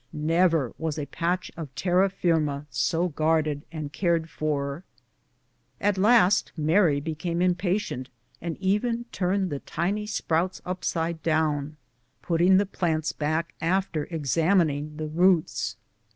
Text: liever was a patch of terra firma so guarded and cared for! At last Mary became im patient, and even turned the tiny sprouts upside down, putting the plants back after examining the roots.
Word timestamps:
liever 0.11 0.73
was 0.79 0.97
a 0.97 1.05
patch 1.05 1.51
of 1.55 1.69
terra 1.75 2.09
firma 2.09 2.65
so 2.71 3.09
guarded 3.09 3.61
and 3.71 3.93
cared 3.93 4.31
for! 4.31 4.83
At 5.79 5.95
last 5.95 6.51
Mary 6.57 6.99
became 6.99 7.39
im 7.39 7.53
patient, 7.53 8.09
and 8.41 8.57
even 8.57 9.03
turned 9.11 9.51
the 9.51 9.59
tiny 9.59 10.07
sprouts 10.07 10.59
upside 10.65 11.21
down, 11.21 11.77
putting 12.23 12.57
the 12.57 12.65
plants 12.65 13.11
back 13.11 13.53
after 13.61 14.05
examining 14.09 14.97
the 14.97 15.05
roots. 15.07 15.77